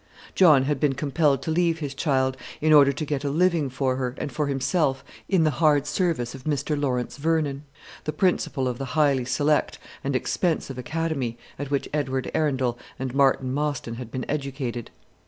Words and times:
John 0.33 0.63
had 0.63 0.79
been 0.79 0.93
compelled 0.95 1.43
to 1.43 1.51
leave 1.51 1.77
his 1.77 1.93
child, 1.93 2.35
in 2.59 2.73
order 2.73 2.91
to 2.91 3.05
get 3.05 3.23
a 3.23 3.29
living 3.29 3.69
for 3.69 3.97
her 3.97 4.15
and 4.17 4.31
for 4.31 4.47
himself 4.47 5.03
in 5.29 5.43
the 5.43 5.51
hard 5.61 5.85
service 5.85 6.33
of 6.33 6.43
Mr. 6.45 6.75
Laurence 6.75 7.17
Vernon, 7.17 7.65
the 8.05 8.11
principal 8.11 8.67
of 8.67 8.79
the 8.79 8.97
highly 8.97 9.25
select 9.25 9.77
and 10.03 10.15
expensive 10.15 10.79
academy 10.79 11.37
at 11.59 11.69
which 11.69 11.87
Edward 11.93 12.31
Arundel 12.33 12.79
and 12.97 13.13
Martin 13.13 13.53
Mostyn 13.53 13.93
had 13.97 14.09
been 14.09 14.25
educated. 14.27 14.89